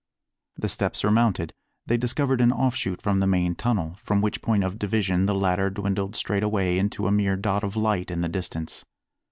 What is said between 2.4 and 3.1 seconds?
an offshoot